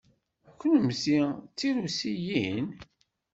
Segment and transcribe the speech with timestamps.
[0.59, 1.19] Kennemti
[1.49, 2.67] d tirusiyin?